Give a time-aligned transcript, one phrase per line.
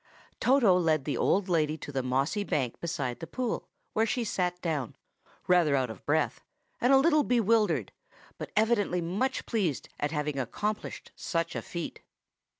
[0.39, 4.59] Toto led the old lady to the mossy bank beside the pool, where she sat
[4.59, 4.95] down,
[5.45, 6.41] rather out of breath,
[6.79, 7.91] and a little bewildered,
[8.39, 12.01] but evidently much pleased at having accomplished such a feat.